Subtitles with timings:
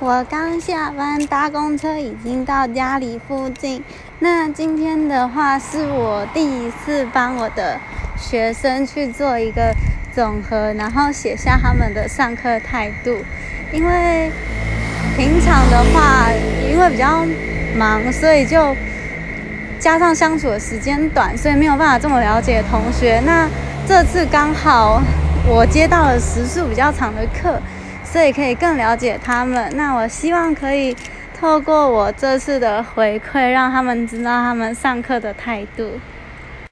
[0.00, 3.82] 我刚下班搭公车，已经到家里附近。
[4.18, 7.78] 那今天的话是我第一次帮我的
[8.18, 9.72] 学生去做一个
[10.12, 13.16] 总和，然后写下他们的上课态度。
[13.72, 14.32] 因为
[15.16, 16.28] 平常的话，
[16.68, 17.24] 因为比较
[17.76, 18.76] 忙，所以就
[19.78, 23.22] 加上相处的时间短，所以没有办法这么了解同学。
[23.24, 23.48] 那
[23.86, 25.00] 这次刚好
[25.46, 27.62] 我接到了时数比较长的课。
[28.14, 29.68] 所以可以更了解他们。
[29.74, 30.96] 那我希望可以
[31.36, 35.98] 透过我这次的回馈，让他们知道他们上课的态度。